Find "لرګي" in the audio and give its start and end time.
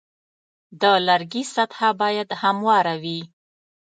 1.07-1.43